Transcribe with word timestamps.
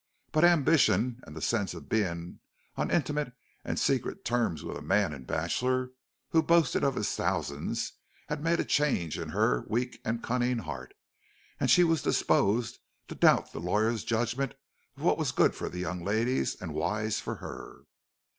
But 0.31 0.43
ambition 0.43 1.21
and 1.27 1.35
the 1.37 1.43
sense 1.43 1.75
of 1.75 1.87
being 1.87 2.39
on 2.75 2.89
intimate 2.89 3.33
and 3.63 3.77
secret 3.77 4.25
terms 4.25 4.63
with 4.63 4.75
a 4.75 4.81
man 4.81 5.13
and 5.13 5.27
bachelor 5.27 5.91
who 6.29 6.41
boasted 6.41 6.83
of 6.83 6.95
his 6.95 7.13
thousands, 7.13 7.93
had 8.27 8.43
made 8.43 8.59
a 8.59 8.65
change 8.65 9.19
in 9.19 9.29
her 9.29 9.63
weak 9.67 10.01
and 10.03 10.23
cunning 10.23 10.57
heart, 10.57 10.95
and 11.59 11.69
she 11.69 11.83
was 11.83 12.01
disposed 12.01 12.79
to 13.09 13.13
doubt 13.13 13.51
the 13.53 13.59
lawyer's 13.59 14.03
judgment 14.03 14.55
of 14.97 15.03
what 15.03 15.19
was 15.19 15.31
good 15.31 15.53
for 15.53 15.69
the 15.69 15.77
young 15.77 16.03
ladies 16.03 16.59
and 16.59 16.73
wise 16.73 17.19
for 17.19 17.35
her. 17.35 17.83